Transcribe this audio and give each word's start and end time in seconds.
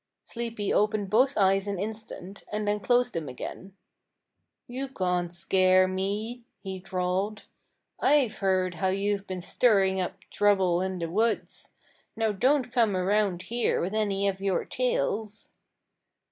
Sleepy 0.23 0.73
opened 0.73 1.11
both 1.11 1.37
eyes 1.37 1.67
an 1.67 1.77
instant, 1.77 2.43
and 2.51 2.67
then 2.67 2.79
closed 2.79 3.13
them 3.13 3.29
again. 3.29 3.75
"You 4.65 4.87
can't 4.87 5.31
scare 5.31 5.87
me," 5.87 6.41
he 6.63 6.79
drawled. 6.79 7.45
"I've 7.99 8.39
heard 8.39 8.73
how 8.81 8.87
you've 8.87 9.27
been 9.27 9.41
stirring 9.41 10.01
up 10.01 10.15
trouble 10.31 10.81
in 10.81 10.97
the 10.97 11.07
woods. 11.07 11.73
Now 12.15 12.31
don't 12.31 12.73
come 12.73 12.97
around 12.97 13.43
here 13.43 13.79
with 13.79 13.93
any 13.93 14.27
of 14.27 14.41
your 14.41 14.65
tales." 14.65 15.51